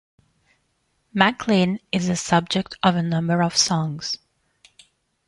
[1.13, 4.17] Maclean is the subject of a number of songs.